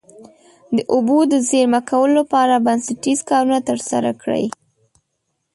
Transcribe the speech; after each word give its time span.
د 0.75 0.77
اوبو 0.93 1.17
د 1.31 1.33
زیرمه 1.49 1.81
کولو 1.89 2.13
لپاره 2.21 2.63
بنسټیز 2.65 3.19
کارونه 3.29 3.59
ترسره 3.69 4.11
کړي. 4.21 4.45